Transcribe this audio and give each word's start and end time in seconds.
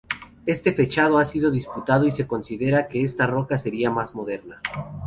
Este 0.47 0.73
fechado 0.73 1.19
ha 1.19 1.25
sido 1.25 1.51
disputado 1.51 2.07
y 2.07 2.11
se 2.11 2.25
considera 2.25 2.87
que 2.87 3.03
esta 3.03 3.27
roca 3.27 3.59
sería 3.59 3.91
más 3.91 4.15
moderna. 4.15 4.59